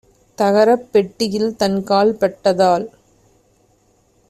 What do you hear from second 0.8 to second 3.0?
பெட்டியில் தன்கால் பட்டதால்